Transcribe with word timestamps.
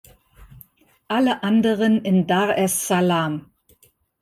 Alle 1.09 1.43
anderen 1.43 2.01
in 2.03 2.25
Dar 2.25 2.57
es 2.57 2.87
Salaam. 2.87 3.51